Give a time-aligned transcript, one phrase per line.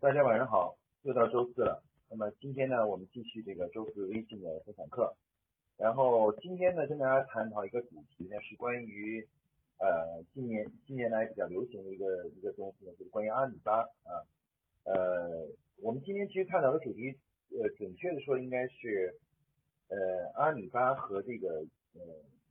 [0.00, 1.84] 大家晚上好，又到周四了。
[2.08, 5.14] 那么今天呢，我们继续这个周四微信的分享课。
[5.76, 9.28] 然后今天呢，跟大家探讨一个主题呢，是关于
[9.76, 14.24] 呃近年近年来比较流行的一个一个东西呢，就是关于阿里巴啊。
[14.84, 15.46] 呃，
[15.82, 17.14] 我们今天其实探讨的主题，
[17.50, 19.14] 呃，准确的说应该是
[19.88, 21.62] 呃阿里巴和这个
[21.92, 22.00] 呃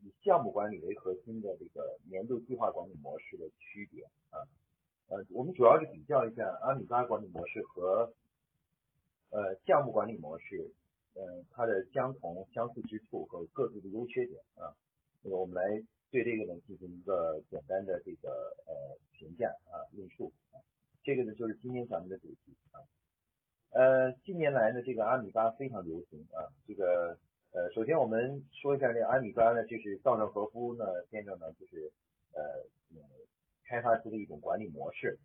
[0.03, 4.45] 以项目管理为核心的这个年度计划管理模式的区别啊。
[5.09, 8.13] 呃，我们主要是比较一下阿米巴管理模式和
[9.31, 10.71] 呃项目管理模式，
[11.15, 14.69] 嗯，它的相同相似之处和各自的优缺点啊。
[15.23, 18.29] 那个我们来对这个呢进行一个简单的这个
[18.67, 20.61] 呃评价啊论述啊。
[21.03, 22.77] 这个呢就是今天咱们的主题啊。
[23.71, 26.45] 呃，近年来呢这个阿米巴非常流行啊。
[26.67, 27.17] 这个
[27.51, 31.91] 呃，首先我们说一下这个阿米巴呢，就是稻盛和夫呢先生呢就是
[32.33, 32.63] 呃。
[33.69, 35.19] 开发出的一种管理模式。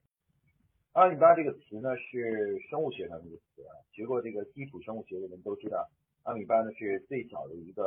[0.93, 5.89] 阿米巴这个词呢是生物学上的一个词啊，学过这个基础生物学的人都知道，
[6.25, 7.83] 阿米巴呢是最小的一个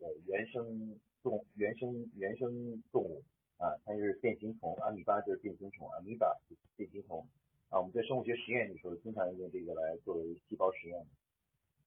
[0.00, 3.22] 呃原生动原生原生动物
[3.58, 6.34] 啊，它是变形虫，阿米巴就是变形虫，阿米巴
[6.76, 7.24] 变形虫
[7.68, 7.78] 啊。
[7.78, 11.06] 我们在生物学实验的时候经常用这个来作为细胞实验。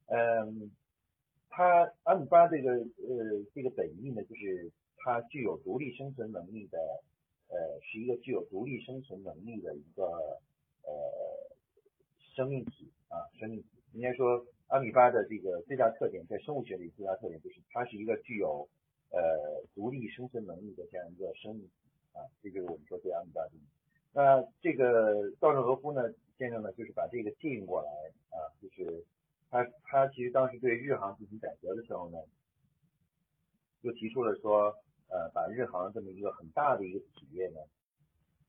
[0.05, 0.71] 嗯，
[1.49, 6.77] 它阿米巴这个呃这个本意呢，就是它具有独立生存能力的。
[7.49, 10.03] 呃，是一个具有独立生存能力的一个
[10.83, 10.91] 呃
[12.35, 13.69] 生命体啊，生命体。
[13.93, 18.67] 应该说，阿米巴的这个最大特点，在生物学里最大特点就是它是一个具有
[19.11, 21.71] 呃独立生存能力的这样一个生命体
[22.11, 23.51] 啊，这就是我们说对阿米巴的。
[24.11, 27.89] 那这个稻盛和夫呢先生呢，就是把这个借用过来
[28.29, 29.05] 啊，就是
[29.49, 32.17] 他他其实当时对日航进行改革的时候呢，
[33.81, 34.75] 就提出了说。
[35.09, 37.61] 呃，把日航这么一个很大的一个企业呢，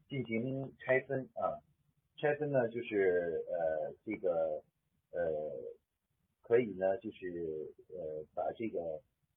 [0.09, 1.63] 进行拆分啊，
[2.17, 4.61] 拆分呢就是呃这个
[5.13, 5.21] 呃
[6.43, 8.81] 可以呢就是呃把这个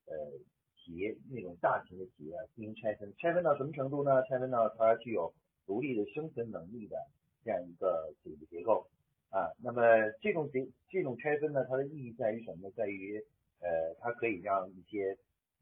[0.05, 0.31] 呃
[0.77, 4.23] 企业那种大型的企业进行拆分，拆分到什么程度呢？
[4.23, 5.31] 拆分到它具有
[5.67, 6.97] 独立的生存能力的
[7.45, 8.87] 这样一个组织结构
[9.29, 9.53] 啊。
[9.61, 9.83] 那么
[10.21, 12.73] 这种结这种拆分呢，它的意义在于什么呢？
[12.75, 13.23] 在于
[13.59, 15.15] 呃它可以让一些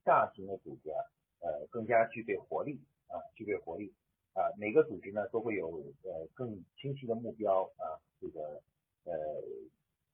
[0.05, 1.03] 大型的组织啊。
[1.49, 3.91] 呃，更加具备活力啊，具备活力
[4.33, 8.61] 啊，每个组织呢都会有呃更清晰的目标啊，这个
[9.05, 9.13] 呃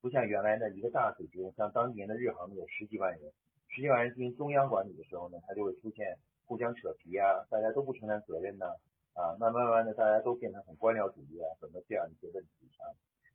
[0.00, 3.30] 不像原来的一个大组织，像当年的日航有十几万人，
[3.68, 6.16] 十几万人进行中央管理的时候呢，它就会出现
[6.46, 8.66] 互相扯皮啊，大家都不承担责任呢
[9.12, 12.88] 啊，慢慢慢的大家都变成很官僚主义啊，等等这样一些问题啊，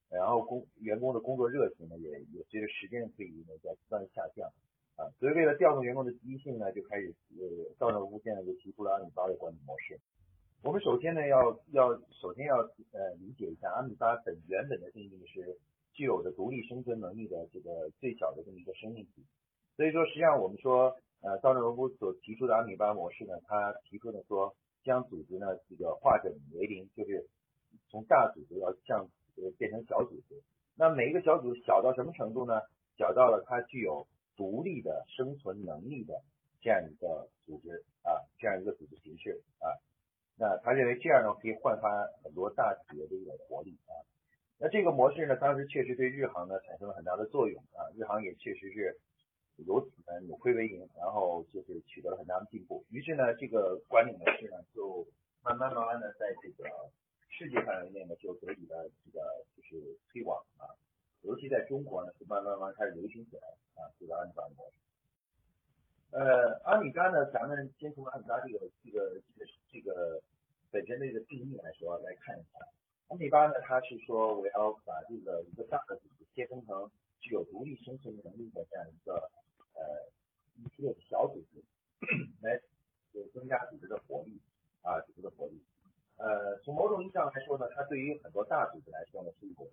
[0.09, 4.51] 然后工员工的工作热情呢也也随着时间的推移呢在不断的下降。
[5.19, 9.99] 所以为了调动员工的积极性呢，就开始呃，稻盛和夫现在就提出了阿米巴的管理模式。
[10.63, 11.89] 我们首先呢要要
[12.21, 15.57] 首先要呃理解一下阿米巴本原本的定义是
[15.93, 19.23] 具有的独立生存能力的这个最小的这么一个生命体。
[19.75, 27.25] 所以说实际上我们说呃稻盛和夫所提出的阿米巴模式呢，他提出的说将组织呢这个化整为零，就是
[27.89, 29.07] 从大组织要向
[29.37, 30.41] 呃变成小组织。
[30.75, 32.61] 那每一个小组小到什么程度呢？
[32.97, 34.05] 小到了它具有
[34.41, 36.19] 独立的生存能力的
[36.61, 39.77] 这样一个组织啊，这样一个组织形式啊，
[40.35, 43.93] 那他认为这样呢可以焕发很多大企业的一种活力啊。
[44.57, 48.97] 那这个模式呢，当时确实对日航呢产生了很大的作用啊，日航也确实是
[49.57, 52.83] 由此呢扭亏为盈，然后就是取得了很大的进步。
[52.89, 55.05] 于是呢，这个管理模式呢就
[55.43, 56.67] 慢慢慢慢的在这个
[57.29, 59.21] 世界范围内呢就得以了这个
[59.55, 60.65] 就是推广啊。
[61.21, 64.77] 尤其在中国呢，是慢慢慢慢开始流行起来啊，这个阿米巴模式。
[66.11, 70.21] 呃，阿米巴呢，咱们先从阿米巴这个这个这个这个
[70.71, 72.59] 本身的这个定义来说来看一下。
[73.07, 76.89] 阿米巴呢，它是说我要把这个一个大的组织切分成
[77.19, 79.29] 具有独立生存能力的这样一个
[79.73, 80.09] 呃
[80.57, 81.63] 一系列的小组织，
[82.41, 82.59] 来
[83.13, 84.39] 就增加组织的活力
[84.81, 85.61] 啊，组织的活力。
[86.17, 89.63] 呃，从某种意义上来说呢，它对于很多大组织来说呢，是一个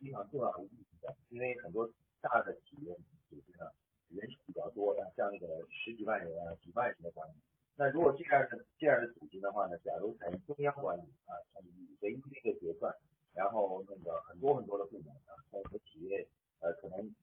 [0.00, 1.88] 非常重要的意义的，因为很多
[2.20, 2.94] 大的企业
[3.28, 3.66] 组织呢，
[4.08, 7.34] 人数比较多的，像那个十几万人啊、几万人的管理。
[7.76, 12.94] 那如果这样的这样的组织的话呢，假如采用中央管理啊，以唯一的一个决算，
[13.34, 16.26] 然后那个很多很多的部门啊，像一个企业
[16.60, 17.14] 呃，可能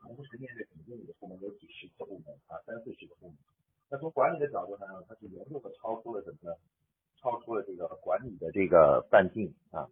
[0.00, 3.36] 同时面对总经理的部门有几十个部门啊，三四十个部门。
[3.88, 6.56] 那从管理的角度上呢，它是严重的超出了什么呢？
[7.22, 9.86] 超出了这个管理的这个半径啊，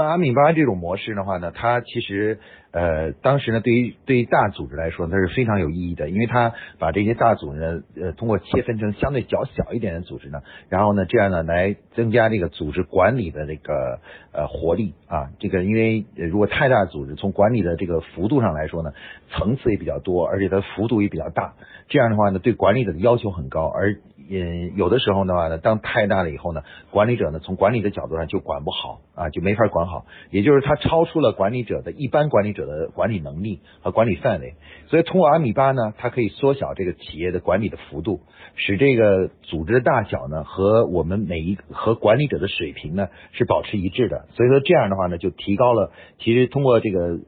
[0.00, 2.38] 那阿米巴这种模式的话呢，它其实
[2.72, 13.98] 呃，当时呢，对于对于大组织来说，它是非常有意义的，因为它把这些大组织呢，呃，通过切分成相对较小一点的组织呢，然后呢，这样呢，来增加这个组织管理的这个
[14.32, 15.30] 呃活力啊。
[15.38, 18.92] 这个因为如果太大组织，从管理的这个幅度上来说呢，
[19.30, 21.54] 层次也比较多，而且它幅度也比较大，
[21.88, 23.96] 这样的话呢，对管理者的要求很高，而
[24.32, 26.62] 嗯，有的时候的话呢，当太大了以后呢，
[26.92, 34.54] 管理者呢，从管理的角度上就管不好啊，就没法管好，也就是它超出了管理者的一般管理者的管理能力和管理范围。
[34.86, 38.20] 所以通过阿米巴呢，它可以缩小这个企业的管理的幅度，
[38.54, 44.28] 使这个组织的大小呢和我们每一和管理者的水平呢是保持一致的。
[44.36, 45.90] 所以说这样的话呢，就提高了
[46.20, 47.18] 其实通过这个。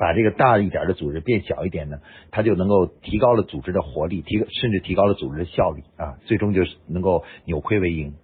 [0.00, 1.98] 把这个大一点的组织变小一点呢，
[2.30, 8.14] 它就能够提高了组织的活力，提甚至提高了组织的效率啊，最终就是能够扭亏为盈。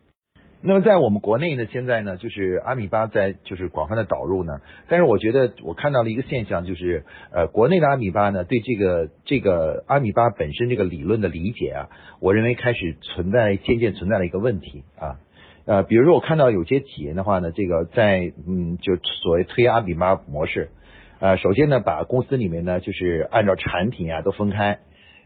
[0.62, 11.88] 那么在我们国内呢，现在呢，就是阿米巴在就是广泛的导入呢，但是我觉得我看到了一个现象，就是呃，国内的阿米巴呢，对这个这个阿米巴本身这个理论的理解啊，
[12.20, 15.20] 我认为开始存在渐渐存在了一个问题啊，
[15.66, 20.70] 呃，比如说我看到有些企业的话呢，这个在嗯，就所谓推阿米巴模式。
[21.18, 24.80] 呃，首先呢，把公司里面呢，就是按照产品啊都分开，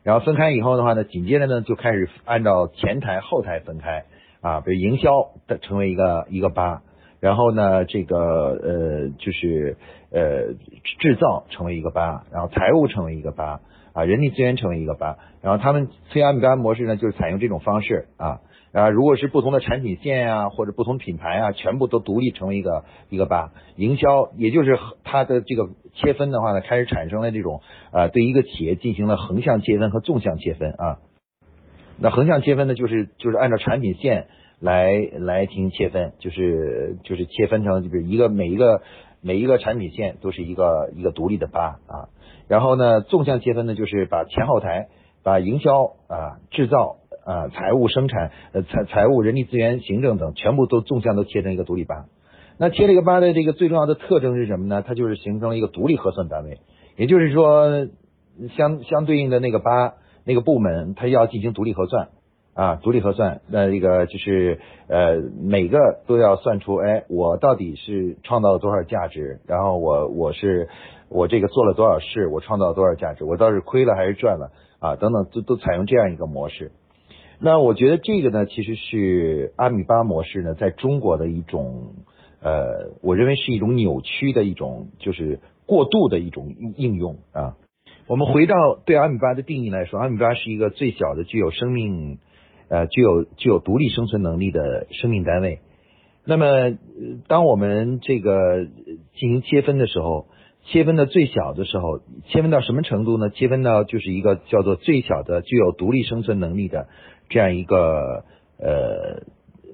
[0.04, 4.04] 然后分开以后的话呢，紧接着呢就开始按照前台后台分开
[4.40, 5.10] 啊，比如营销
[5.48, 6.82] 的成为一个一个八，
[7.18, 9.76] 然后呢这个呃就是
[10.12, 10.54] 呃
[11.00, 13.60] 制造成为一个八，然后财务成为一个八
[13.92, 18.38] 啊，人力资源成为一个八，然后他们 C M 模式呢就是采用这种方式啊。
[18.72, 23.52] 啊，如果是不同的产品线啊，或者不同品牌啊，全部都独立成为一个一个吧。
[23.74, 30.98] 营销，也就是它的这个切分的话呢，开始产生了这种呃，对一个企业进行了横向切分和纵向切分啊。
[31.98, 34.28] 那横向切分呢，就是就是按照产品线
[34.60, 38.82] 来来进行切分，就是就是切分成就是一个每一个
[39.20, 42.06] 每一个产品线都是一个一个独立的吧啊。
[42.46, 44.86] 然后呢，纵向切分呢，就是把前后台，
[45.24, 46.99] 把营销啊制造。
[47.30, 52.06] 啊，财务、生产、呃财财务、人力资源、行政等，全部都纵向都切成一个独立八。
[52.58, 54.82] 那切了一个八的这个最重要的特征是什么呢？
[54.84, 56.58] 它就是形成了一个独立核算单位，
[56.96, 57.86] 也就是说，
[58.56, 59.94] 相相对应的那个八
[60.24, 62.08] 那个部门，它要进行独立核算
[62.52, 63.42] 啊，独立核算。
[63.46, 65.78] 那这个就是呃，每个
[66.08, 69.38] 都要算出，哎，我到底是创造了多少价值？
[69.46, 70.68] 然后我我是
[71.08, 72.26] 我这个做了多少事？
[72.26, 73.24] 我创造了多少价值？
[73.24, 74.50] 我倒是亏了还是赚了
[74.80, 74.96] 啊？
[74.96, 76.72] 等等，都都采用这样一个模式。
[77.42, 81.94] 那我觉得这个呢，其实是阿米巴模式呢，在中国的一种
[82.42, 87.56] 呃，我认为是一种扭曲的一种，就是过度的一种应用啊。
[88.06, 92.18] 我们回到对阿米巴的定义来说，阿米巴是一个最小的具有生命
[92.68, 95.60] 呃具有具有独立生存能力的生命单位。
[96.24, 96.76] 那么，
[97.26, 98.66] 当我们这个
[99.14, 100.26] 进行切分的时候，
[100.72, 103.28] 切分到最小的时候，切分到什么程度呢？
[103.30, 106.86] 切分到就是一个叫做最小的具有独立生存能力的。
[107.28, 108.24] 这样一个
[108.58, 109.24] 呃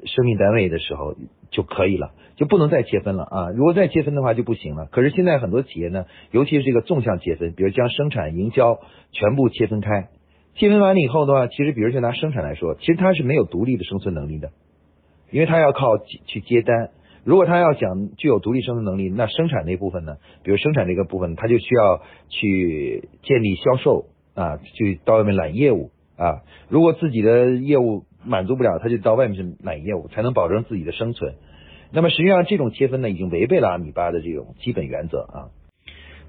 [0.07, 1.15] 生命单位的时候
[1.51, 3.51] 就可以了，就不能再切分了啊！
[3.51, 4.87] 如果再切分的话就不行了。
[4.91, 8.79] 可是现在很多企业呢，尤其是这个纵向切分，比如将生产、营销
[9.13, 10.09] 全部切分开，
[10.55, 14.51] 切分完了以后的话，其实比如就拿生产来说，其实它是没有独立的生存能力的，
[15.31, 16.91] 因为它要靠去接单。
[17.27, 25.91] 如果他要想具有独立生存能力，那生产那部分呢，比如生产这个部分，他就需要去建立销售啊，去到外面揽业务。
[26.17, 26.41] 啊，
[26.71, 31.35] 如果自己的业务满足不了，他就到外面去揽业务，才能保证自己的生存。
[31.93, 35.51] 那么实际上这种切分呢，已经违背了阿米巴的这种基本原则啊。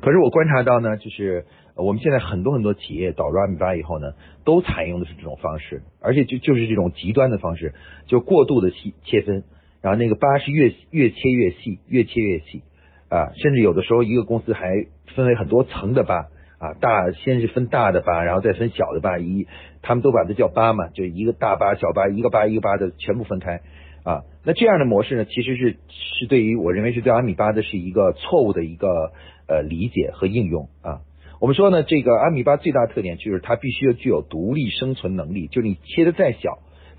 [0.01, 4.13] 可是我观察到呢，就是我们现在很多很多企业导入阿米巴以后呢，
[4.43, 7.73] 都采用的是这种方式，而且就就是这种极端的方式，
[8.07, 9.43] 就过度的切切分，
[9.81, 12.63] 然后那个八是越越切越细，越切越细
[13.09, 14.69] 啊，甚至有的时候一个公司还
[15.15, 16.27] 分为很多层的八。
[16.59, 19.45] 啊，大先是分大的八，然后再分小的八，一
[19.83, 23.61] 他们都把它叫八嘛，就一个大八、小八，一个八一个八的全部分开
[24.03, 24.23] 啊。
[24.43, 29.11] 那这样的模式呢，其实是是对于我认为是对阿米巴的是一个错误的一个
[29.47, 31.01] 呃理解和应用啊。
[31.39, 36.57] 我们说呢，这个阿米巴最大特点就是它必须要具有独立生存能力，就是你切的再小，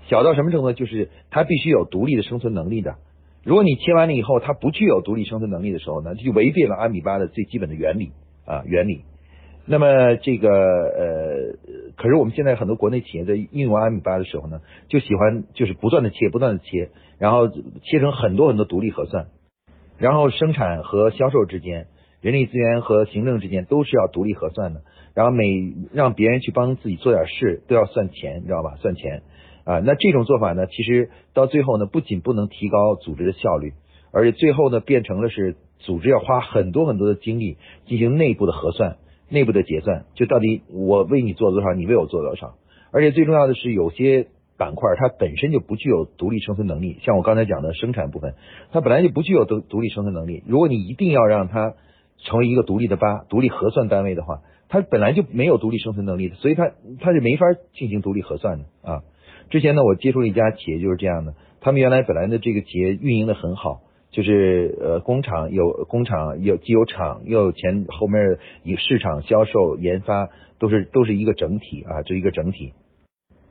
[0.09, 2.95] 小到什么程度，就是它必须有独立的生存能力的。
[3.45, 8.11] 如果你切完了以后，它不具有独立生存能力的时候呢，就违背了阿米巴的最基本的原理
[8.45, 9.05] 啊原理。
[9.65, 16.89] 那么这个呃，可是我们现在很多国内企业在应用阿米巴的时候呢，就喜欢就是不断的切，不断的切，
[17.19, 19.27] 然后切成很多很多独立核算，
[19.99, 21.85] 然后生产和销售之间，
[22.19, 24.81] 人力资源和行政之间都是要独立核算的，
[25.13, 25.45] 然后每
[25.93, 28.75] 让别人去帮自己做点事都要算钱，你知道吧？
[28.77, 29.21] 算钱
[29.69, 33.73] 啊，那这种做法呢，其实到最后呢，不仅不能提高组织的效率，
[34.11, 38.97] 而且最后呢变成了是组织要花很多很多的精力进行内部的核算、
[39.29, 42.55] 内部的结算，就到底我为你做多少，你为我做多少。
[42.89, 44.25] 而且最重要的是，有些
[44.57, 48.33] 板块它本身就不具有独立生存能力，像我刚才讲的生产部分，
[48.71, 50.41] 它本来就不具有独独立生存能力。
[50.47, 51.75] 如果你一定要让它
[52.17, 59.03] 成为一个独立的八、独立核算单位的话，它本来就没有独立生存能力，所以它它是没法进行独立核算的啊。
[59.49, 70.29] 之前呢，我接触了一家企业就是这样的，他们原来本来的这个企业运营的很好，就是呃工厂有工厂有既有厂又有前后面以市场销售研发
[70.59, 72.73] 都是都是一个整体啊，就一个整体。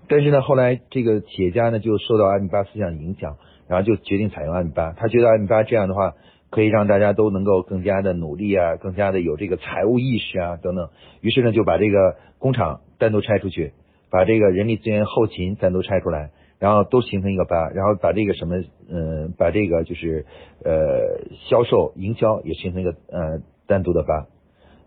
[0.08, 3.36] 但是呢，后来这个企业家呢就受到阿米巴思想影响，
[3.66, 4.92] 然后就决定采用阿米巴。
[4.92, 6.14] 他觉得阿米巴这样的话
[6.48, 10.88] 可以让大家都能够更加的努力啊，更加的有这个财务意识啊等等。
[11.20, 13.72] 于是呢，就把这个工厂单独拆出去。
[14.10, 18.56] 把这个人力资源后勤单独拆出来，然后都形成一个班，然后把这个什么，
[18.90, 20.26] 嗯，把这个就是
[20.64, 24.26] 呃销售营销也形成一个呃单独的班。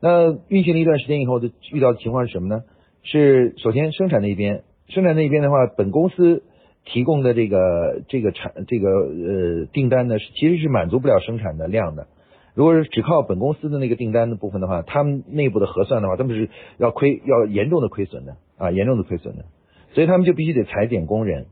[0.02, 2.64] 那运行了一段时间以后，就遇到的情况是什么呢？
[3.04, 6.44] 是首先生产那边，生产那边的话，本公司
[6.86, 12.08] 提供的这个这个产这个呃订单呢，其实是满足不了生产的量的。
[12.54, 19.46] 如果是只靠本公司的那个订单的部分的话，他们内部的核算的话，他们是要亏，要严重的亏损的啊，严重的亏损的，
[19.94, 21.48] 所以他们就必须得裁减工人，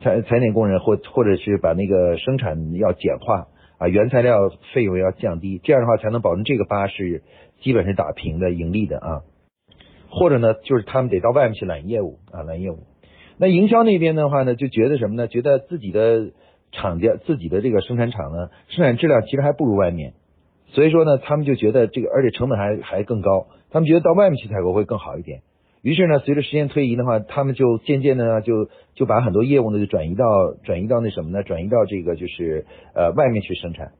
[0.00, 7.22] 裁裁减工人，或或者是把那个生产要简化啊，原材料费用要降低，这样的话才能保证这个八是
[7.60, 9.22] 基本是打平的盈利的啊，
[10.08, 12.78] 或者呢，就是他们得到外面去揽业务啊，揽业务。
[13.36, 15.26] 那营销那边的话呢，就觉得什么呢？
[15.26, 16.30] 觉得自己的
[16.70, 20.14] 厂家、自己的这个生产厂呢，生产质量其实还不如外面。
[20.68, 23.48] 所以说呢，他们就觉得这个，而且成本还还更高。
[23.70, 25.42] 他们觉得到外面去采购会更好一点。
[25.84, 30.24] 于是呢，随着时间推移的话，他们就渐渐的呢，就就把很多业务呢就转移到
[30.64, 31.42] 转移到那什么呢？
[31.42, 32.64] 转移到这个就是
[32.94, 33.92] 呃外面去生产，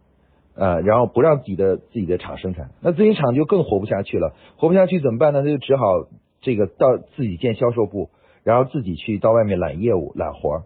[0.57, 2.71] 呃，然后不让自己的自己的厂生产。
[2.81, 5.43] 那自己厂就更活不下去了，活不下去怎么办呢？
[5.43, 6.07] 他就只好
[6.41, 8.09] 这个到自己建销售部，
[8.45, 10.63] 然后自己去到外面揽业务揽活。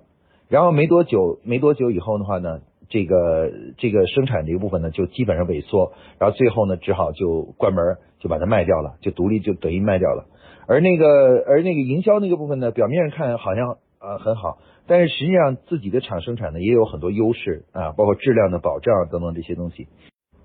[0.49, 2.61] 然后没多久，没多久以后的话呢。
[2.91, 10.25] 这个这个生产这一部分呢，就基本上萎缩，然后最后呢，只好就关门，就把它卖掉了，就独立就等于卖掉了。
[10.69, 11.07] 而那个
[11.47, 19.89] 而那个营销那个部分呢，表面上看好像啊很好，但是实际上自己的厂生产呢也有很多优势啊，包括质量的保障等等这些东西。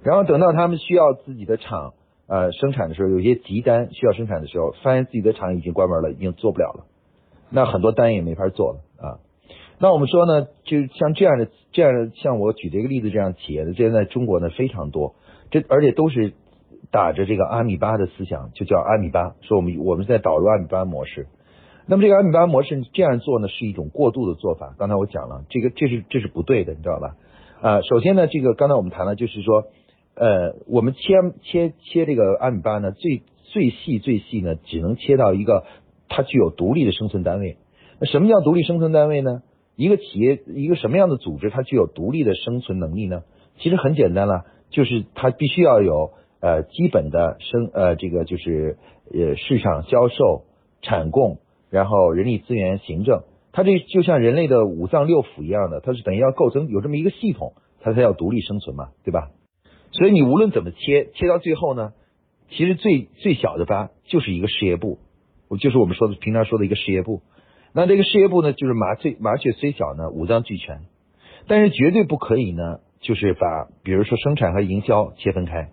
[0.01, 1.93] 然后等到他们需要自己的厂
[2.27, 6.85] 呃生产的时候，有些急单需要生产的时候，发现自己的厂已经关门了，已经做不了了，
[7.49, 9.19] 那很多单也没法做了啊。
[9.79, 15.15] 那我们说呢，就像这样的、这样的，像我举这个例子这样企业的，现在中国呢非常多，
[15.51, 16.33] 这而且都是
[16.93, 21.25] 打着这个阿米巴的思想，就叫阿米巴，说我们我们在导入阿米巴模式。
[21.87, 24.75] 那么这个阿米巴模式这样做呢，是一种过度的做法。
[24.77, 27.15] 刚才我讲了，这个这是这是不对的，你知道吧？
[27.61, 29.63] 啊，首先呢，这个刚才我们谈了，就是说，
[30.13, 35.65] 呃，我们切切切这个阿米巴呢，最最细最细呢，只能切到一个
[36.09, 37.57] 它具有独立的生存单位。
[37.99, 39.41] 那什么叫独立生存单位呢？
[39.75, 43.23] 一个企业，一个什么样的组织，它具有独立的生存能力呢？
[43.57, 46.11] 其实很简单了，就是它必须要有
[46.43, 48.77] 呃基本的生呃这个就是
[49.13, 50.43] 呃市场销售、
[50.81, 53.23] 产供，然后人力资源、行政，
[53.53, 59.29] 它这就像人类的五脏六腑一样的，它是等于要构成有这么一个系统，它才要独立生存嘛，对吧？
[59.93, 61.93] 所以你无论怎么切，切到最后呢，
[62.49, 64.99] 其实最最小的吧，就是一个事业部，
[65.59, 67.21] 就是我们说的平常说的一个事业部。
[67.73, 70.81] 那这个事业部呢，就是麻醉麻雀虽小呢，五脏俱全，
[71.47, 75.69] 但是绝对不可以呢，就是把比如说生产和营销切分开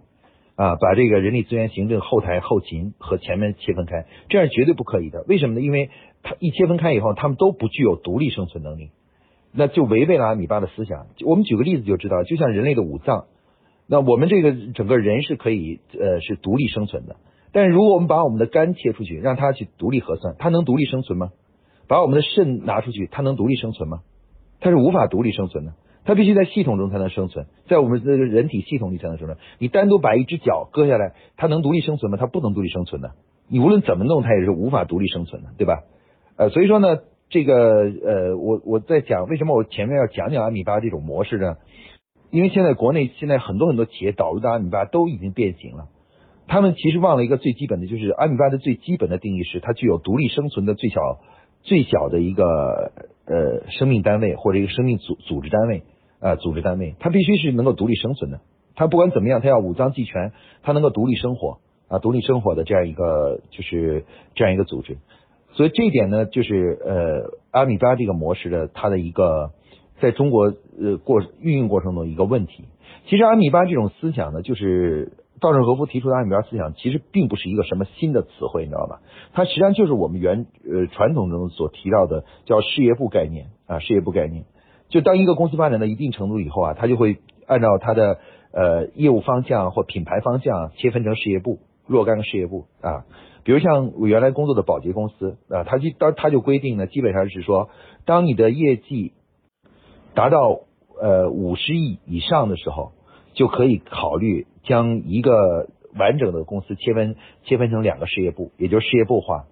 [0.60, 5.24] 啊，把这个人力资源、行政、后台、后勤和前面切分开，这样绝对不可以的。
[5.26, 5.62] 为什么呢？
[5.62, 5.88] 因为
[6.22, 8.90] 它一切分开以后，他们都不具有独立生存能力，
[9.54, 11.06] 那就违背了阿米巴的思想。
[11.24, 13.24] 我们举个例子就知道，就像人类的五脏，
[13.86, 17.16] 那我们这个整个人是可以呃是独立生存的，
[17.52, 21.30] 但是如果我们把我们的肝切出去，让它去独立核算，它能独立生存吗？
[21.88, 24.00] 把我们的肾拿出去，它能独立生存吗？
[24.60, 25.72] 它是无法独立生存的，
[26.10, 29.38] 它必须在系统中才能生存，在我们这个人体系统里才能生存。
[29.60, 32.18] 你单独把一只脚割下来，它能独立生存吗？
[32.20, 33.12] 它不能独立生存的。
[33.48, 35.84] 你无论怎么弄，它也是无法独立生存的，对吧？
[36.34, 36.98] 呃，所以说呢，
[37.28, 41.58] 这个呃，我我在讲为什么我前面要讲讲阿米巴这种模式呢？
[42.32, 45.86] 因为现在国内现在很多很多企业导入的阿米巴都已经变形了，
[46.48, 51.20] 他们其实忘了一个最基本的就是阿米巴的最基本的定义是它具有独立生存的最小。
[51.62, 52.90] 最小的一个
[53.26, 55.82] 呃生命单位或者一个生命组组织单位
[56.20, 58.40] 啊组织单位，它必须是能够独立生存的。
[58.76, 61.58] 它不管怎么样，它要五脏俱全，它能够独立生活
[61.88, 64.98] 啊，独立生活的这样一个就是这样一个组织。
[65.52, 69.50] 所以这一点呢，就是呃阿米巴这个模式的它的一个
[70.00, 72.64] 在中国呃过运用过程中一个问题。
[73.06, 79.00] 其实阿米巴这种思想呢，就是稻盛和夫提出的阿米巴思想，其实并不是一个什么新的词汇，你知道吧？
[79.32, 84.44] 它实际上就是我们原呃传统中所提到的叫事业部概念啊，事业部概念。
[84.90, 87.16] 就当一个公司发展到一定程度以后啊，它就会
[87.46, 88.18] 按照它的
[88.52, 93.06] 呃业务方向或品牌方向切分成事业部若干个事业部啊。
[93.42, 97.70] 比如像我原来工作的保洁公司啊，它就当它就规定呢，基本上是说，
[98.04, 99.14] 当你的业绩
[100.14, 100.60] 达到
[101.00, 102.92] 呃五十亿以上的时候，
[103.32, 105.68] 就可以考虑将一个
[105.98, 109.46] 完整的公司切分切分成两个事业部，也就是事业部化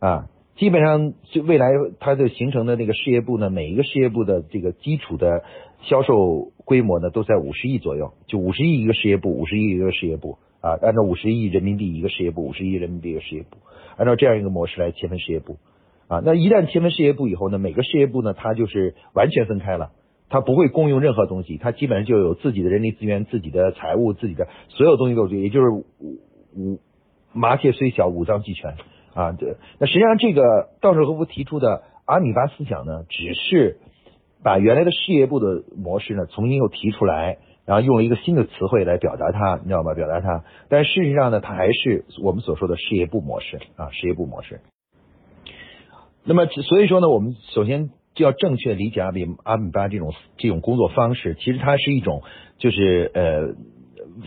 [0.00, 0.26] 啊。
[0.60, 5.42] 基本上就未来它的形成的那个事业部呢，每一个事业部的这个基础的
[5.82, 10.38] 销售规模呢，都在五十亿左右，就五十亿一个事业部，五十亿一个事业部。
[10.60, 13.56] 啊，按照五十亿人民币一个事业部，五十亿人民币一个事业部，
[13.96, 15.56] 按照这样一个模式来切分事业部，
[16.06, 19.92] 啊，那一旦切分事业部以后呢，每个事业部呢，它就是完全分开了，
[20.28, 26.78] 它不会共用任何东西，它基本上就有自己的人力资源、自己的财务、自己的所有东西都有，也就是五
[27.32, 28.74] 麻雀虽小，五脏俱全
[29.20, 29.32] 啊。
[29.32, 33.78] 对，那实际上这个稻盛和夫提出的阿米巴思想呢，只是
[34.42, 37.38] 把原来的事业部的模式呢，重新又提出来。
[37.66, 39.94] 然后用了一个新的词汇来表达它，你知道吗？
[39.94, 44.60] 表达它，但事实上呢，它还是我们所说的事业部模式啊，事业部模式。
[46.24, 52.22] 那么，所以说呢，我们首先就要正确理解阿米阿米巴这种这种工作方式，其实它是一种
[52.58, 53.54] 就是呃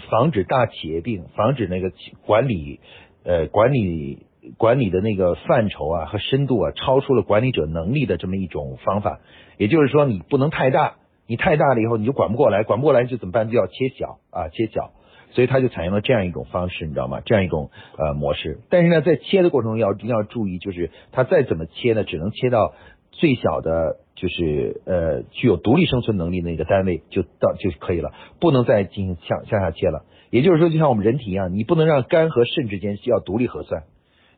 [0.10, 1.92] 防止大企业病，防止那个
[2.26, 2.80] 管理
[3.26, 4.26] 呃管理
[4.58, 9.20] 管理的那个范畴啊和深度啊超出了管理者能力的这么一种方法。
[9.58, 10.96] 也就是说，你不能太大。
[11.26, 13.50] 你太大了以后你就管不过来，管不过来就怎么办？
[13.50, 14.92] 就要切小啊，切小，
[15.32, 17.22] 所以他就采用了这样一种方式，你知道吗？
[17.24, 18.60] 这样一种呃模式。
[18.70, 22.74] 但是呢，在切的过程中要一定要注意，就是他再怎么切呢，只能切到
[23.12, 30.04] 最小的，就是呃具有独立生存能力的那个单位就到就可以了，不能再进行向向下切了。
[30.30, 33.84] 也就是说，就像我们人体一样，你不能让肝和肾之间需要独立核算，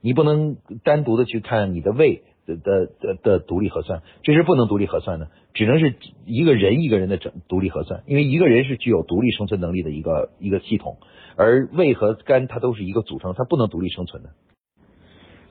[0.05, 2.21] 你不能单独的去看你的胃。
[2.47, 5.95] 的的的独立核算，这是不能独立核算的，只能是
[6.27, 10.97] 一个人一个人的整独立核算，因为一个人是具有独立生存能力的一个一个系统，
[11.37, 14.29] 而胃和肝它都是一个组成，它不能独立生存的。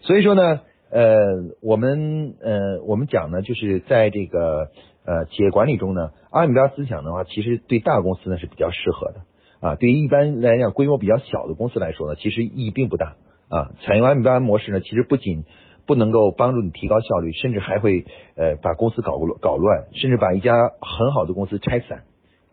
[0.02, 1.10] 所以说呢，呃，
[1.60, 4.68] 我们呃我们讲呢，就是在这个
[5.04, 9.22] 呃企业管理中呢，阿米巴思想的话，其实对大公司呢是比较适合的
[9.58, 13.16] 啊，对于一般来讲规模比较小的公司来说呢，其实意义并不大
[13.54, 13.70] 啊。
[13.84, 15.44] 采用阿米巴模式呢，其实不仅
[15.86, 18.04] 不能够帮助你提高效率，甚至还会
[18.36, 22.02] 呃把公司搞搞乱，甚至把一家很好的公司拆散，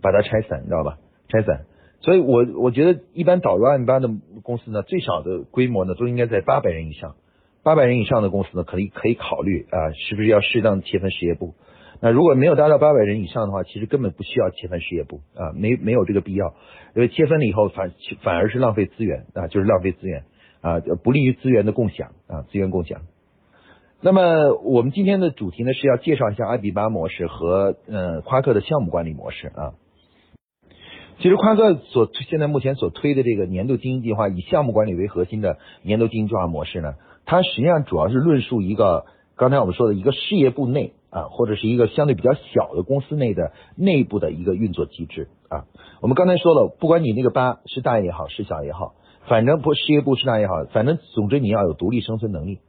[0.02, 0.98] 把它拆散，你知道吧？
[1.30, 1.66] 拆散。
[2.02, 4.10] 所以我我觉得一般导入阿米巴的
[4.44, 7.16] 公司呢，最少的规模呢都应该在八百人以上，
[7.64, 11.54] 八百人以上的公司呢可以可以考虑啊，是不是要适当切分事业部？
[12.02, 16.56] 那如果没有达到八百人以上的话，其实根本不需要切分事业部啊，没没有这个必要，
[16.96, 17.92] 因为切分了以后反
[18.24, 20.24] 反而是浪费资源啊，就是浪费资源
[20.62, 23.02] 啊，不利于资源的共享啊，资源共享。
[24.00, 29.74] 那么我们今天的主题呢是要介绍一下阿比巴模式和呃夸克的项目管理模式啊。
[31.20, 36.96] 其实夸克所现在目前所推的这个年度经营计划，以项目管理为核心的年度经营计划模式呢，
[37.26, 45.66] 它实际上主要是论述一个刚才我们说的一个事业部内啊，或者是一个相对比较小的公司内的内部的一个运作机制啊。
[46.02, 48.96] 我们刚才说了，不管你那个八是大也好，是小也好，
[49.28, 52.60] 反正不事业部是大也好，反正总之你要有独立生存能力。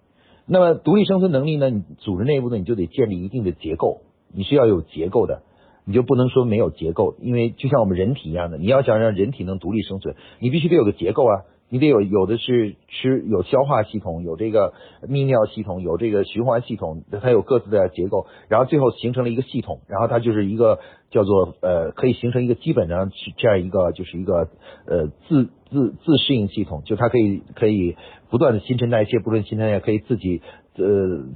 [0.47, 1.71] 那么独立生存能力呢？
[1.71, 4.03] 你组织内部呢，你就得建立一定的结构，
[4.35, 5.43] 你是要有结构的，
[5.85, 11.43] 你就不能说没有结构，因为就像我们人体一样的，你要想让人体能独立生存，你必须得有个结构啊。
[11.69, 14.75] 你得有有的是吃有消化系统，有这个
[15.09, 24.51] 泌尿系统，有这个循环系统，它有各自的结构，然后最后形成了一个系统，然后它就是一个叫做呃可以形成一个基本上是这样一个就是一个
[24.87, 27.97] 呃自自自适应系统，就它可以可以
[28.31, 30.43] 不断的新陈代谢，不断新陈代谢可以自己
[30.77, 30.85] 呃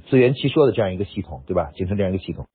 [0.09, 1.71] 自圆其说的这样一个系统，对吧？
[1.75, 2.45] 形成这样一个系统。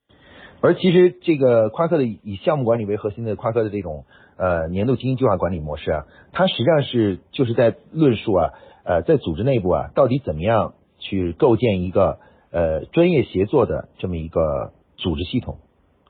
[0.60, 4.04] 而其实这个夸克的以项目管理为核心的夸克的这种。
[4.34, 8.50] 呃，年度经营计划管理模式啊，它实际上是就是在论述啊，
[8.82, 12.18] 呃，在组织内部啊，到底怎么样去构建一个
[12.50, 15.58] 呃专业协作的这么一个组织系统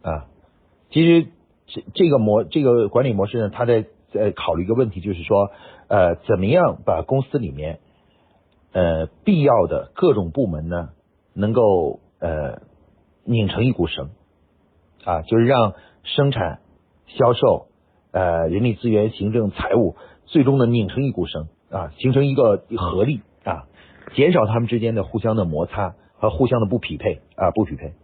[0.00, 0.28] 啊。
[0.90, 1.26] 其实
[1.66, 5.50] 这这个模这个管理模式呢，它在在考虑一个问题，就是说
[5.88, 7.80] 呃，怎么样把公司里面
[8.72, 10.90] 呃必要的各种部门呢，
[11.34, 12.62] 能够呃
[13.24, 14.10] 拧成一股绳
[15.04, 16.60] 啊，就是让生产、
[17.06, 17.68] 销售。
[18.14, 19.96] 呃，人力资源、行政、财务，
[20.26, 23.64] 最终呢拧成一股绳啊，形成一个合力啊，
[24.14, 27.94] 减少他们之间的互相的摩擦和互相的不匹配啊，不匹配。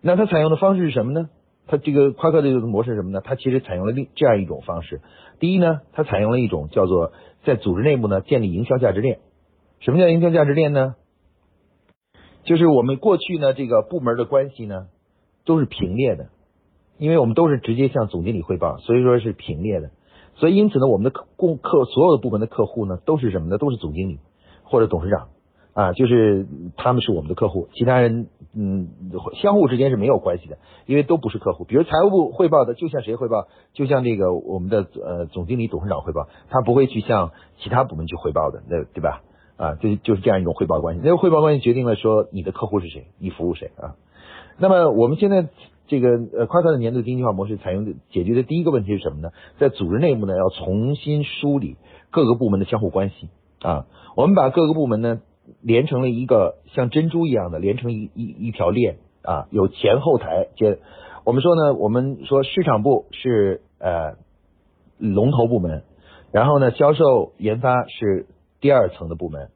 [0.00, 1.28] 那他采用的方式是什么呢？
[1.66, 3.20] 它这个夸克的这种模式是什么呢？
[3.24, 5.00] 它其实采用了另这样一种方式。
[5.40, 7.12] 第一呢，它采用了一种叫做
[7.44, 9.20] 在组织内部呢建立营销价值链。
[9.80, 10.94] 什么叫营销价值链呢？
[12.44, 14.88] 就是我们过去呢这个部门的关系呢
[15.44, 16.28] 都是平列的，
[16.98, 19.90] 因为我们都是直接向总经理汇报，所以说是平列的。
[20.36, 23.56] 所以因此呢，我们的客顾客所有的部门的客户呢都是什么呢？
[23.58, 24.18] 都是总经理
[24.64, 25.28] 或者董事长。
[25.74, 28.88] 啊，就是他们是我们的客户，其他人嗯，
[29.42, 31.64] 相互之间是没有关系的，因为都不是客户。
[31.64, 33.48] 比如财务部汇报的，就向谁汇报？
[33.72, 39.22] 就像这个我们的呃总经理、董事长汇报，他不会去向其他部门去汇报的，那对吧？
[39.56, 41.00] 啊，就就是这样一种汇报关系。
[41.02, 43.96] 那个汇报关系决定了说你的客户是谁，你服务谁啊？
[44.58, 45.48] 那么我们现在
[45.88, 49.30] 这个呃夸克的年度经济化模式采用的解决的第一个问题是什么呢？
[49.58, 51.76] 在组织内部呢，要重新梳理
[52.12, 53.28] 各个部门的相互关系
[53.60, 53.86] 啊。
[54.14, 55.20] 我们把各个部门呢。
[55.62, 60.78] 连成了一个像珍珠一样的，连成一一一条链啊，有前后台接。
[61.24, 64.16] 我们说呢，我们说市场部是呃
[64.98, 65.82] 龙头部门，
[66.32, 68.26] 然后呢，销售研发是
[68.60, 69.48] 第二层的部门，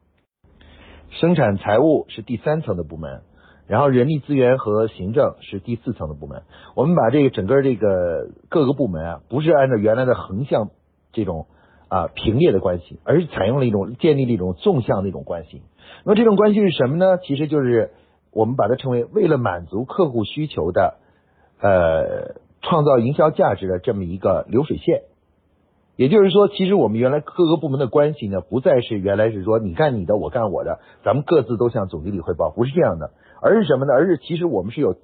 [1.11, 3.23] 生产财务是第三层的部门，
[3.67, 6.43] 然后人力资源和行政是第四层的部门。
[6.75, 10.71] 我们把这个整个这个各个部门啊，不是按照原来的横向
[11.13, 11.47] 这种
[11.89, 15.63] 啊平列的关系，而是采用了一种建立了一种纵向的一种关系。
[16.05, 17.19] 那么这种关系是什么呢？
[17.19, 17.91] 其实就是
[18.33, 20.99] 我们把它称为为了满足客户需求的，
[21.61, 25.03] 呃，创造营销价值的这么一个流水线。
[25.97, 33.11] 也就是说，其实我们原来各个部门的关系呢，不再是原来是说你干你的，我干我的，咱们各自都向总经理汇报，不是这样的，
[33.43, 33.93] 而是什么呢？
[33.93, 34.95] 而是其实我们是有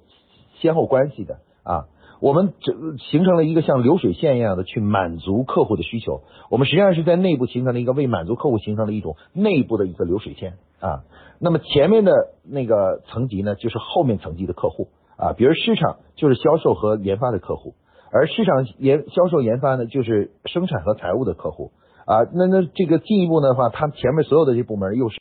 [0.61, 1.87] 先后关系的啊。
[2.19, 6.21] 我们这形成了一个像流水线一样的去满足客户的需求。
[6.49, 11.03] 我们实际上是在内部形成了一个为满足客户形成了一种内部的一个流水线啊。
[11.39, 12.11] 那么前面的
[12.43, 17.75] 那个层级呢，就是后面层级的客户啊，比如市场就是销售和研发的客户，
[18.11, 21.71] 而市场研销售研发呢，就是生产和财务的客户
[22.05, 22.23] 啊。
[22.33, 25.19] 那那这个进一步的话，他前面所有的这部门又是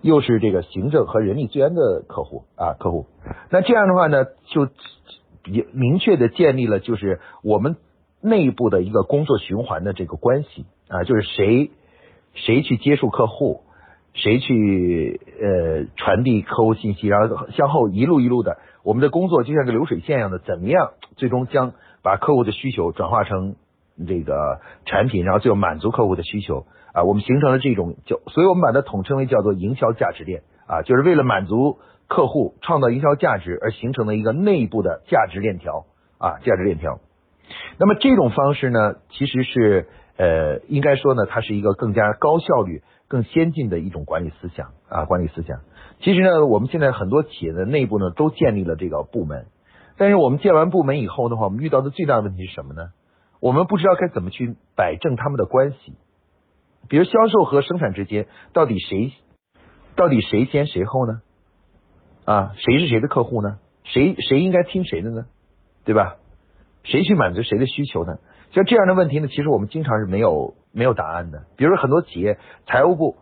[0.00, 3.06] 又是这个行政和人力资源的客户啊客户。
[3.50, 4.68] 那这样的话呢，就。
[5.46, 7.76] 也明确的建立了就是我们
[8.20, 11.70] 内部的一个工作循环的这个关系啊，就是谁
[12.34, 13.62] 谁去接触客户，
[14.14, 23.56] 谁去呃传递客户信息，然后向后一路一路的，我们的工作就像个流水线一样的，怎么样最终将把客户的需求转化成
[24.06, 31.78] 这个产品，然后最后满足客户的需求啊，我们形成了这种叫，所以我们把它统称为叫做营销价值链啊，就是为了满足。
[32.12, 35.86] 客户创造营销价值而形成的一个内部的价值链条
[36.18, 37.00] 啊，价值链条。
[37.78, 45.60] 那么这种方式呢，其实是呃，应该说呢，它是一个更加高效率、更先进的一种管理思想啊，管理思想。
[46.00, 49.46] 其实呢，我们现在很多企业的内部呢，都建立了这个部门，
[49.96, 52.90] 但是我们建完部门以后的话，我们遇到的最大的问题是什么呢？
[53.40, 55.94] 我们不知道该怎么去摆正他们的关系。
[56.90, 59.14] 比如销售和生产之间，到底谁
[59.96, 61.22] 到底谁先谁后呢？
[62.24, 63.58] 啊，谁是谁的客户呢？
[63.84, 65.26] 谁谁应该听谁的呢？
[65.84, 66.16] 对吧？
[66.84, 68.18] 谁去满足谁的需求呢？
[68.52, 71.44] 像这样的问题呢，其实我们经常是没有没有答案的。
[71.56, 73.16] 比如说很多企业财务部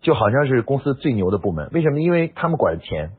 [0.00, 2.00] 就好像是公司最牛的部门，为什么？
[2.00, 3.10] 因为他们管钱，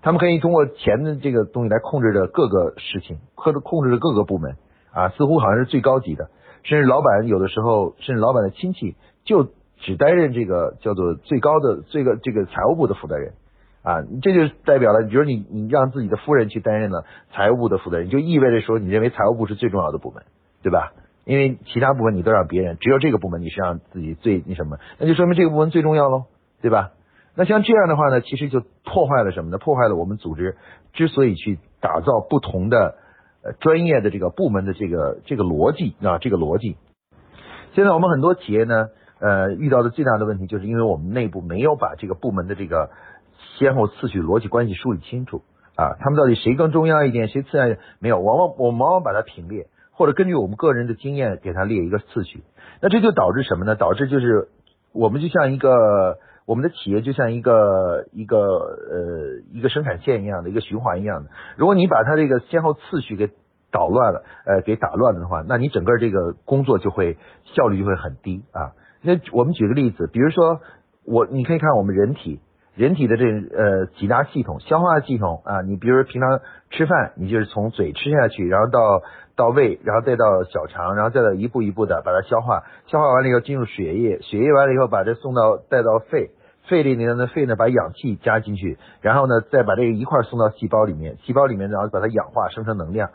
[0.00, 4.56] 他们可以通过钱的这个东西来控制着各个事情，或者控制着各个部门
[4.92, 6.30] 啊，似乎好像是最高级的。
[6.62, 13.34] 甚至老板有的时候，甚至老板的亲戚就只担任这个叫做最高的这个这个财务部的负责人。
[13.82, 20.24] 啊，这就代表了，比如你你让自己的夫人去担任了财务部的负责人，就意味着说你认为财务部是最重要的部门，
[20.62, 20.92] 对吧？
[21.24, 26.24] 因为其他部门你都让别人，只有这个部门你是让自己最那什么，那就说明这个部门最重要喽，
[26.60, 26.90] 对吧？
[27.34, 29.58] 那像这样的话呢，其实就破坏了什么呢？
[29.58, 30.56] 破坏了我们组织
[30.92, 32.96] 之所以去打造不同的
[33.42, 36.76] 呃专业的这个部门的这个这个逻辑啊，这个逻辑。
[37.74, 38.88] 现在我们很多企业呢，
[39.20, 42.90] 呃，遇到的最大的问题就是因为我们内部没有把这个部门的这个。
[43.58, 45.42] 先后次序逻辑关系梳理清楚
[45.74, 47.76] 啊，他们到底谁更重要一点，谁次要？
[47.98, 52.42] 没有，往往我们往往把它平列，或者根据我们个人的经验给他列一个次序。
[52.80, 53.74] 那这就导致什么呢？
[53.74, 54.48] 导致就是
[54.92, 61.30] 我们就像一个我们的企业就像一个一个呃一个生产线一样的一个循环一样的。
[61.56, 63.30] 如果你把它这个先后次序给
[63.70, 68.72] 捣乱了，呃，给打乱了的话，那你整个这个工作就会效率就会很低啊。
[69.02, 70.60] 那我们举个例子，比如说
[71.04, 72.40] 我你可以看我们人体。
[72.78, 79.02] 人体的这呃几大系统，消化系统啊，你比如说平常吃饭，你就是从嘴吃下去，然后到
[79.34, 86.30] 到胃，然后再到小肠，然后再到一步一步的把它消化，消化完了以后进入血液，血液完了以后把这送到带到肺，
[86.68, 93.10] 肺里面的肺呢把氧气加进去，然后呢再把这个一块送到细胞里面，细胞里面然后把它氧化生成能量。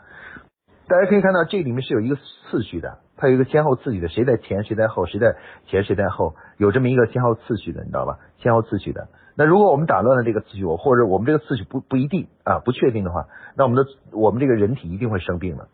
[0.86, 8.18] 大家可以看到这里面是有一个次序的，它有一个先后次序的，谁在前，谁在后，谁在前，谁在后，有这么一个先后次序的，你知道吧？
[8.38, 9.08] 先后次序的。
[9.36, 15.68] 那如果我们打乱了这个次序，或者我们这个次序不不一定啊，不确定的话，那我们的我们这个人体一定会生病了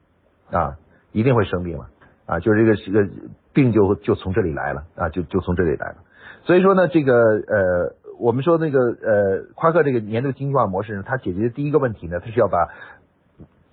[0.50, 0.76] 啊，
[1.12, 1.88] 一定会生病了
[2.26, 3.09] 啊，就是这个这个
[3.53, 5.96] 病就就从这里来了啊，就就从这里来了。
[6.44, 12.68] 所以说呢，这个呃，我们说那个呃，夸克这个年度经济化模式呢，它解决的第一个问题呢，它是要把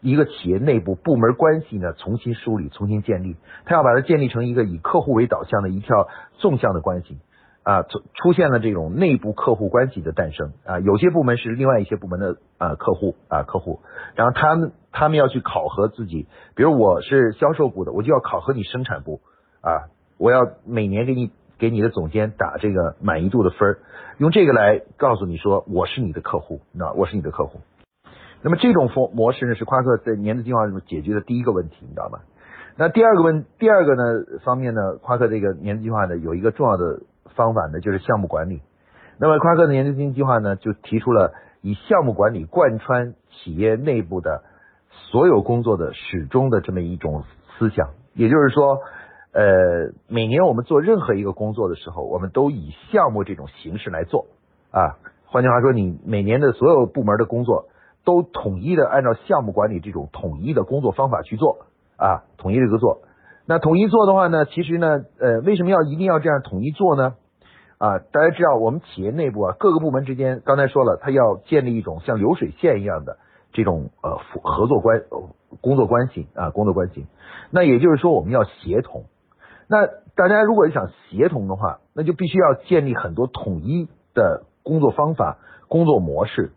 [0.01, 6.07] 一个企业内部部门关系呢重新梳理、重新建立，他要把它建立成一个以客户为导向的一条
[6.37, 7.17] 纵向的关系。
[7.63, 13.81] 啊，出出现了这种内部客户关系的诞生啊，有些部门是另外一些部门的啊客户啊客户，
[14.15, 19.19] 然后他们他们要去考核自己，比如我是销售部的，我就要考核你生产部
[19.59, 23.79] 啊，我要每年给你给你的总监打这个满意度的分儿，
[24.17, 27.59] 用这个来告诉你说我是你的客户，那我是你的客户。
[28.41, 32.19] 那么这种模模式呢，是夸克在年度计划中解决的第一个问题，你知道吗？
[32.75, 34.03] 那第二个问第二个呢
[34.43, 37.01] 方面呢，夸克这个年度计划呢有一个重要的。
[37.35, 38.63] 方法呢，就是项目管理。
[39.19, 44.41] 那么，夸克的年度经济计划呢，就提出了以项目管理贯穿企业内部的
[45.11, 47.25] 所有工作的始终的这么一种
[47.59, 47.89] 思想。
[48.15, 48.79] 也就是说，
[49.33, 54.25] 呃，每年我们做任何一个工作的时候，我们都以项目这种形式来做
[54.71, 54.97] 啊。
[55.27, 57.67] 换句话说，你每年的所有部门的工作
[58.07, 61.65] 都统一的按照项目管理这种统一的工作方法去做
[61.97, 63.01] 啊，统一这个做。
[63.45, 67.15] 那统一做的话呢，其实呢，呃，为什么要一定要这样统一做呢？
[67.79, 73.17] 啊，大家知道我们企业内部啊，各个部门之间，刚才说了，它要建立一种像流水线一样的
[73.51, 75.03] 这种呃合作关
[75.59, 77.07] 工作关系啊，工作关系。
[77.51, 79.03] 那也就是说，我们要协同。
[79.67, 86.53] 那大家如果想协同的话，那就必须要建立很多统一的工作方法、工作模式。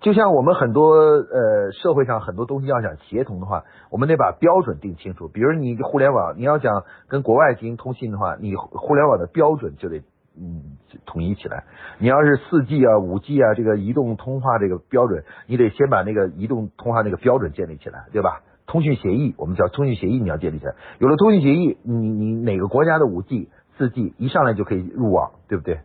[0.00, 5.28] 就像我们很多呃社会上很多东西要想协同的话，我们得把标准定清楚。
[5.28, 9.98] 比如你互联网，你要想跟国外进行通信的话，你互联网的标准就得
[10.38, 11.64] 嗯统一起来。
[11.98, 18.40] 你要是四 G 啊、五 G 啊这个移动通话这个标准，你得先把那个移动通话那个标准建立起来，对吧？
[18.66, 20.74] 通讯协议，我们叫通讯协议，你要建立起来。
[20.98, 25.80] 有了通讯协议，你你哪个国家的五 G、四 G 一上来就可以入网，对不对？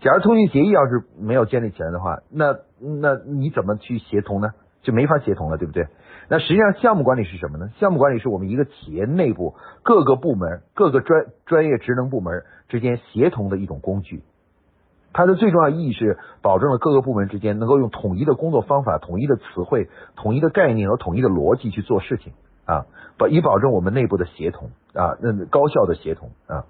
[0.00, 4.48] 假如通讯协议要是没有建立起来的话，那那你怎么去协同呢？
[4.82, 5.88] 就没法协同了，对不对？
[6.30, 7.68] 那实际上项目管理是什么呢？
[7.78, 14.22] 项目管理是我们一个企业内部各个部门、各个专专业职能部门之间协同的一种工具。
[15.12, 22.32] 它的最重要意义是保证了各个部门之间能够用统一的工作方法、统一的词汇、统一的概念和统一的逻辑去做事情
[22.64, 22.86] 啊，
[23.18, 26.64] 保以保证我们内部的协同啊，那高效的协同啊。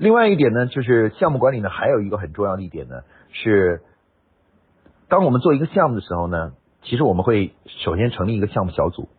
[0.00, 3.82] 另外一点呢，就是项目管理呢，还有一个很重要的一点呢，是
[5.10, 9.10] 当我们做一个项目的时候呢，其实我们会首先成立一个项目小组。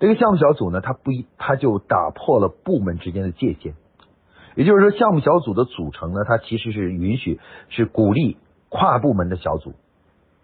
[0.00, 3.74] 这个项目小组呢，它不一，它就打破了部门之间的界限。
[4.54, 8.38] 也就是说，项目小组的组成呢，它其实是允许、是鼓励
[8.70, 9.74] 跨部门的小组，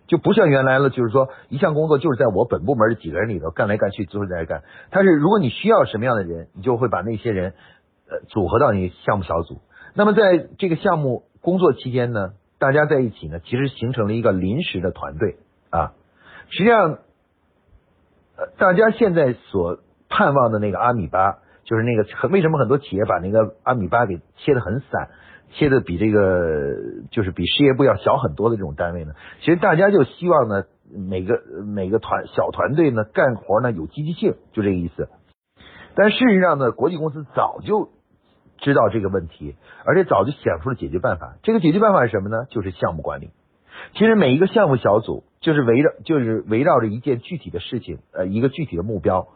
[0.07, 4.65] 就不像原来了，就是说一项工作就是在我本部门的几个人里头干来干去，都是在这干。
[4.91, 7.55] 但是如果你需要什么样的人，你就会把那些人。
[8.29, 9.61] 组合到你项目小组，
[9.95, 15.37] 那么在这个项目工作期间呢，大家在一起呢，其实形成了一个临时的团队
[15.71, 15.93] 啊。
[16.51, 16.99] 实际上，
[18.37, 25.11] 呃，大家现在所盼望的那个阿米巴，就是那个很为什么很多企业把那个阿米巴给切的很散，
[25.53, 26.75] 切的比这个
[27.11, 29.15] 就是比事业部要小很多的这种单位呢？
[29.41, 35.09] 其实大家就希望呢，每个每个团小团队呢干活呢有积极性，就这个意思。
[35.95, 37.91] 但事实上呢，国际公司早就。
[38.63, 41.35] 知道这个问题，而且早就想出了解决办法。
[41.43, 42.47] 这个解决办法是什么呢？
[42.49, 43.31] 就是项目管理。
[43.95, 49.27] 其实每一个项目小组就是围绕就是围绕着一件具体的事情，呃，一个具体的目标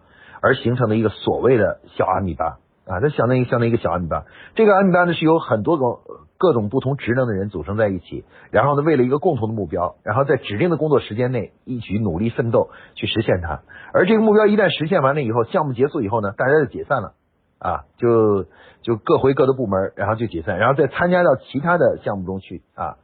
[0.40, 4.24] 而形成的一个所谓的小阿米巴啊，它相当于相当于一个小阿米巴。
[4.54, 6.00] 这个阿米巴呢是由很多种
[6.38, 13.62] 各种不同职能的人组成在一起，然后呢为了一个共同的目标，然后在指定的工作时间内一起努力奋斗去实现它。
[13.92, 17.14] 而这个目标一旦实现完了以后，项目结束以后呢，大家就解散了。
[17.58, 18.44] 啊，就
[18.82, 22.96] 就各回各的部门，然后就解散，然后再参加到其他的项目中去啊。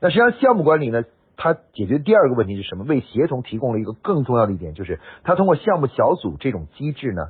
[0.00, 1.04] 那实际上项目管理呢，
[1.36, 2.84] 它解决第二个问题是什么？
[2.84, 7.28] 为协同提供了一个更重要的一点，就是它通过项目小组这种机制呢，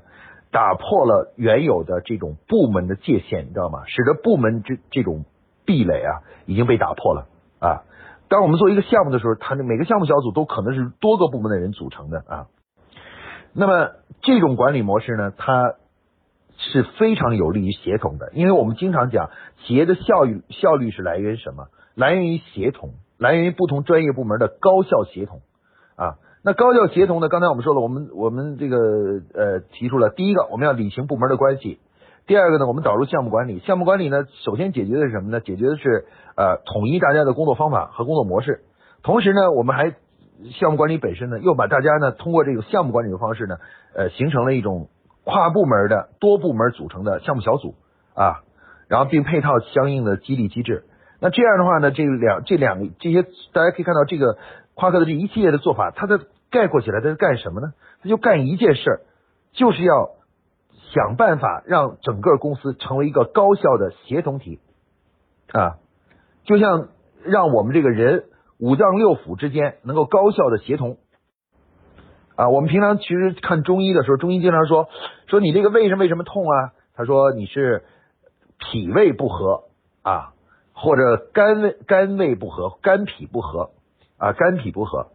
[0.51, 3.83] 打破了原有的这种部门的界限，你知道吗？
[3.87, 5.25] 使得部门这这种
[5.65, 7.27] 壁垒啊已经被打破了
[7.61, 7.83] 啊。
[8.29, 12.47] 当我们做一个项目的时候，它每个项目小组都可能是多个部门的人组成的啊。
[13.55, 15.75] 那么这种管理模式呢，它
[16.59, 19.31] 是非常有利于协同的，因为我们经常讲
[19.65, 21.69] 企业的效率效率是来源于什么？
[21.95, 25.41] 来源于协同，来源于不同专业部门的高效协同
[25.97, 26.19] 啊。
[26.45, 27.29] 那高效协同呢？
[27.29, 28.77] 刚才我们说了，我们我们这个
[29.35, 31.79] 呃提出了第一个，我们要理清部门的关系；
[32.27, 33.59] 第二个呢，我们导入项目管理。
[33.61, 35.41] 项目管理呢，首先解决的是什么呢？
[35.41, 38.63] 解决的是呃统一大家的工作方法和工作模式。
[39.03, 39.95] 同时呢，我们还
[40.53, 43.57] 项目管理本身呢，又把大家呢通过这个项目管理的方式呢，
[43.95, 44.89] 呃，形成了一种
[45.29, 47.75] 跨部门的多部门组成的项目小组
[48.15, 48.41] 啊，
[48.89, 50.85] 然后并配套相应的激励机制。
[51.21, 54.39] 那这样的话呢，这两这两个这些大家可以看到，这个
[54.73, 57.75] 夸克的这一系列的做法，它的概括起来，它是干什么呢？
[58.03, 59.01] 它就干一件事儿，
[59.53, 60.13] 就是要
[60.95, 64.61] 想办法让整个公司成为一个高效的协同体
[65.53, 65.77] 啊，
[66.45, 66.89] 就像
[67.23, 68.25] 让我们这个人
[68.59, 70.97] 五脏六腑之间能够高效的协同
[72.39, 72.49] 啊。
[72.49, 74.89] 我们平常其实看中医的时候，中医经常说
[75.27, 76.73] 说你这个胃是为什么痛啊？
[76.95, 77.83] 他说你是
[78.59, 79.65] 脾胃不和
[80.03, 80.33] 啊。
[80.81, 83.71] 或者肝胃肝胃不和，肝脾不和
[84.17, 85.09] 啊，肝脾不和。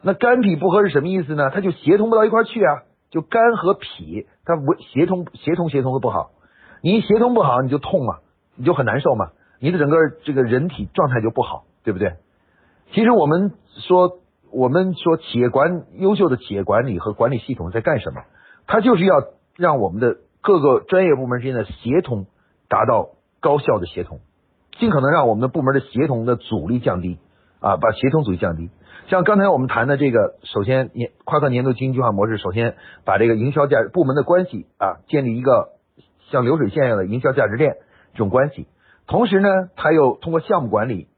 [0.00, 1.50] 那肝脾不和是什么意思呢？
[1.50, 4.54] 它就协同不到一块去啊，就肝和脾它
[4.94, 6.30] 协同，协同协同的不好。
[6.80, 8.20] 你一协同不好，你就痛嘛，
[8.54, 12.14] 你就很难受嘛，你的整个这个人体状态就不好，对不对？
[12.94, 13.52] 其实我们
[13.86, 14.20] 说，
[14.52, 18.22] 我们说企业管优秀的企业管理和管理系统在干什么？
[18.66, 19.22] 它就是要
[19.56, 22.26] 让我们的各个专业部门之间的协同
[22.68, 24.20] 达到高效的协同。
[24.78, 27.18] 尽可能让我们的部门的协同的阻力降低
[27.60, 28.70] 啊，把协同阻力降低。
[29.08, 35.70] 像刚才我们谈的这个，首先年跨克年度经营计划模式，首先把这个营销价部门的关系啊，建立一个
[36.30, 37.76] 像流水线一样的营销价值链
[38.12, 38.66] 这种关系。
[39.06, 41.08] 同时呢，它又通过项目管理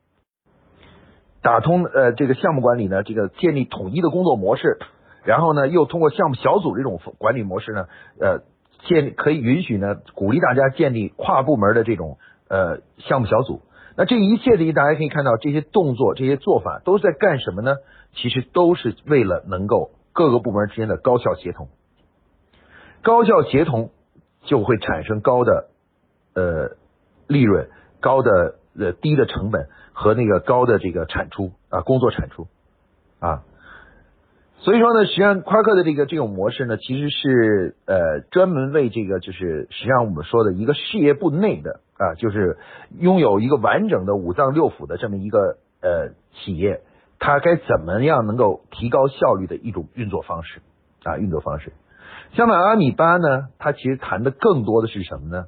[1.42, 4.79] 打通呃这个项目管理呢，这个建立统一的工作模式，
[5.24, 7.87] 然后呢，又通过项目小组这种管理模式呢，
[8.20, 8.40] 呃
[8.87, 12.18] 建立可以允许呢鼓励大家建立跨部门的这种。
[12.51, 13.61] 呃，项目小组，
[13.94, 17.74] 那这一切的大家可以看到，这些动作、这些做法都是在干什么呢？
[18.14, 21.68] 其实都是为了能够各个部门之间的高效协同。
[23.03, 23.90] 高效协同
[24.44, 25.68] 就会产生高的
[26.35, 26.70] 呃
[27.27, 27.68] 利润、
[28.01, 32.47] 高的呃低的成本和那个高的这个产出啊，工作产出
[33.21, 33.43] 啊。
[34.61, 42.59] 所以说呢，实际上夸克的这个这种模式呢，其实是呃专门为这个就是实际上我们说的一个事业部内的啊，就是
[42.99, 46.81] 拥有一个完整的五脏六腑的这么一个呃企业，
[47.21, 50.61] 它该怎么样能够提高效率的一种运作方式
[51.05, 51.73] 啊运作方式。
[52.35, 55.47] 相反，阿米巴呢，它其实谈的更多的是什么呢？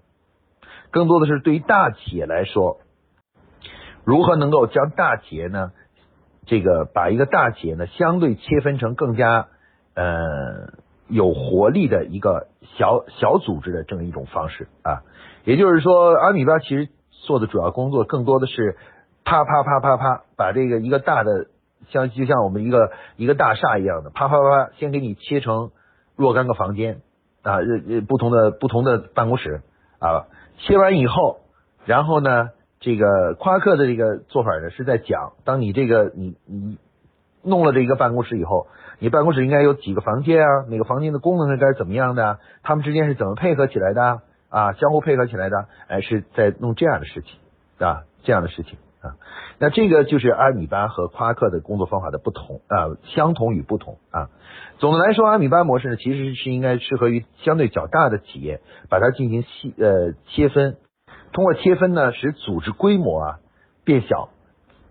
[0.93, 2.79] 更多的是对于大企业来说，
[4.11, 5.71] 如何能够将大企业呢？
[6.45, 9.47] 这个把一个大企业呢，相对切分成更加
[9.95, 10.73] 呃
[11.07, 15.03] 有活力的一个小小组织的这么一种方式啊，
[15.45, 16.89] 也就是说，阿米巴其实
[17.25, 18.77] 做的主要工作更多的是
[19.23, 21.47] 啪啪啪啪啪，把这个一个大的
[21.91, 25.71] 像就像我们一个一个大厦一样的啪啪啪啪，先给你切成
[26.17, 27.01] 若干个房间
[27.43, 29.63] 啊，呃不同的不同的办公室
[30.01, 30.27] 啊，
[30.59, 31.43] 切完以后，
[31.85, 32.51] 然后呢？
[32.81, 36.79] 这个夸克的这个做法呢，是在讲，当你这个你你
[37.43, 40.65] 弄了这一个办公室以后，你办公室应该有几个房间啊？
[40.67, 42.39] 每个房间的功能是该怎么样的？
[42.63, 44.23] 他们之间是怎么配合起来的？
[44.49, 45.69] 啊，相互配合起来的？
[45.89, 47.39] 哎，是在弄这样的事情
[47.79, 49.17] 啊，这样的事情啊。
[49.59, 54.31] 那这个就是阿米巴和夸克的工作方法的不同啊，相同与不同啊。
[54.79, 60.77] 总的来说，阿米巴模式呢，其实是应该适合于相对较大的企业，把它进行细呃切分。
[61.33, 63.39] 通过切分呢，使组织规模啊
[63.85, 64.31] 变小，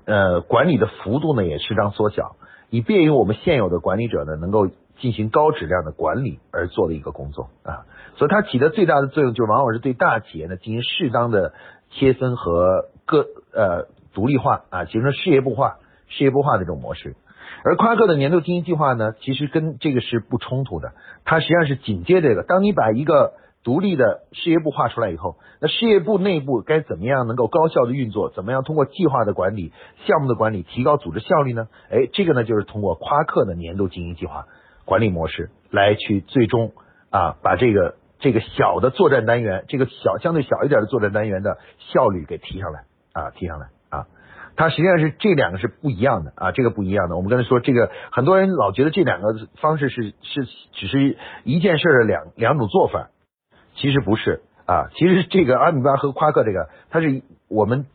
[0.06, 2.36] 呃，管理的幅度呢也适当缩小，
[2.70, 4.68] 以便于我们现有的管理者呢能够
[5.00, 7.86] 进行高质量的管理而做的一个工作啊。
[8.16, 11.54] 所以它起的最大的作用，就往往是对大企业呢进行适当的
[11.92, 17.16] 切分和个呃独立化啊，形成事业部化、事业部化的这种模式。
[17.64, 20.94] 而夸克的年度经营计划呢，其实跟这个是不冲突的，
[21.26, 22.44] 它实际上是紧接这个。
[22.44, 28.30] 当你把一个独立的事业部画出来以后，那事业部内部该怎么样能够高效的运作？
[28.30, 29.74] 怎么样通过计划的管理、
[30.06, 31.68] 项目的管理提高组织效率呢？
[31.92, 34.46] 哎，这个呢就是通过夸克的年度经营计划
[34.86, 36.72] 管理模式来去最终
[37.10, 44.08] 啊把这个这个小的作战单元，这个小相对小一点的作战单元的效率给提上来啊提上来啊，
[44.56, 47.18] 它实际上是这两个是不一样的啊，这个不一样的。
[47.18, 53.10] 我们刚才说这个，很多人老觉得这两个方式是是只是一件事的两两种做法。
[53.80, 57.86] 其实不是啊，其实这个阿米巴和夸克这个，它是我们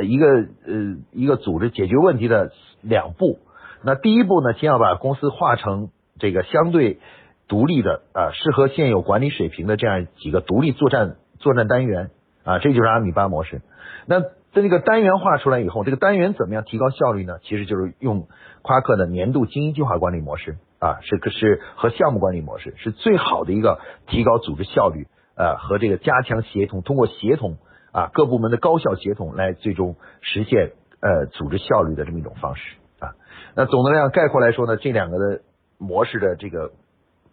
[0.00, 3.40] 一个呃一个组织解决问题的两步。
[3.82, 7.00] 那第一步呢，先要把公司划成这个相对
[7.48, 12.10] 独立的啊，适合现有管理水平的这样几个独立作战作战单元
[12.44, 13.60] 啊，这就是阿米巴模式。
[14.06, 17.38] 那在这个单元化出来以后，这个单元怎么样提高效率呢？
[17.42, 18.28] 其实就是用
[18.62, 27.56] 夸克的年度经营计划管理模式啊，是是和项目管理模式是最好的一个提高组织效率呃和这个加强协同，通过协同
[27.92, 33.12] 啊各部门的高效协同来最终实现呃组织效率的这么一种方式啊。
[33.54, 35.40] 那总的来概括来说呢，这两个的
[35.78, 36.72] 模式的这个。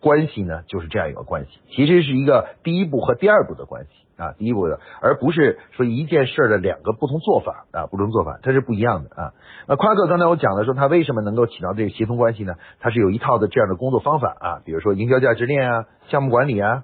[0.04, 9.34] 关系呢，就是这样一个关系，其实是一个第一步和第二步的关系啊，第一步的，而不是说一件事的两个不同做法啊，不同做法，它是不一样的啊。
[9.68, 12.56] 那夸克刚才我讲的说，他为什么能够起到这个协同关系呢？
[12.80, 16.84] 他是有一套的这样的工作方法啊，比如说营销价值链啊，项目管理啊，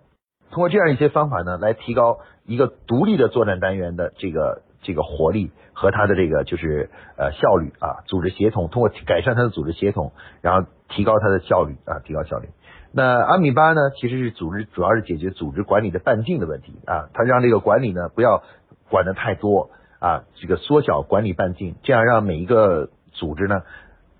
[0.51, 12.49] 通过这样一些方法呢，来提高一个独立的作战单元的这个这个活力和它的这个就是呃效率啊，组织协同，通过改善它的组织协同，然后提高它的效率啊，提高效率。
[12.93, 17.09] 那阿米巴呢，其实是组织，主要是解决组织管理的半径的问题啊。
[17.13, 18.43] 它让这个管理呢不要
[18.89, 19.69] 管的太多
[19.99, 23.61] 啊，这个缩小管理半径，这样让每一个组织呢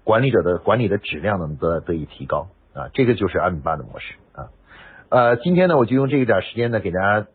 [0.04, 2.90] 管理者的管理的质量呢得得以提高啊。
[2.94, 4.16] 这个就是阿米巴的模式。
[5.10, 7.28] 呃，今天呢，我就用这一点时间呢，给大家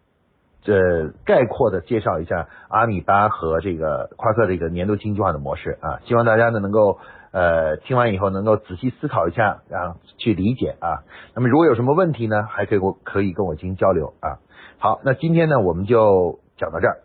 [0.62, 6.00] 这概括的介绍一下阿米巴和这个夸克这个年度经济化的模式啊。
[6.04, 6.98] 希望大家呢能够。
[7.34, 11.00] 呃，听完以后能够仔细思考一下，然后去理解啊。
[11.34, 14.36] 那么如果有什么问题呢，还可以我可以跟我进行交流啊。
[14.76, 16.98] 好，那今天呢我们就讲到这儿。